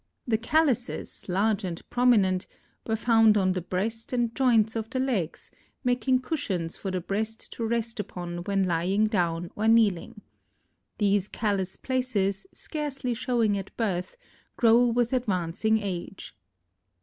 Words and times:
The 0.27 0.39
callouses, 0.39 1.29
large 1.29 1.63
and 1.63 1.87
prominent, 1.91 2.47
were 2.87 2.95
found 2.95 3.37
on 3.37 3.51
the 3.51 3.61
breast 3.61 4.11
and 4.11 4.33
joints 4.33 4.75
of 4.75 4.89
the 4.89 4.97
legs, 4.99 5.51
making 5.83 6.21
cushions 6.21 6.75
for 6.75 6.89
the 6.89 7.01
beast 7.01 7.51
to 7.53 7.63
rest 7.67 7.99
upon 7.99 8.39
when 8.45 8.63
lying 8.63 9.05
down 9.05 9.51
or 9.55 9.67
kneeling. 9.67 10.21
These 10.97 11.27
callous 11.27 11.75
places, 11.77 12.47
scarcely 12.51 13.13
showing 13.13 13.55
at 13.59 13.77
birth, 13.77 14.17
grow 14.57 14.87
with 14.87 15.13
advancing 15.13 15.77
age. 15.77 16.35